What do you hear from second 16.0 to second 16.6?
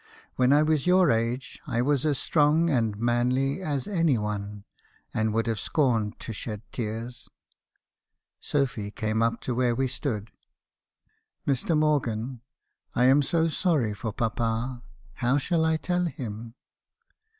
him?